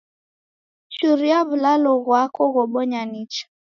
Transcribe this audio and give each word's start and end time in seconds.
Churia 0.95 1.39
w'ulalo 1.47 1.91
ghwako 2.05 2.41
ghobonya 2.53 3.01
nicha. 3.11 3.43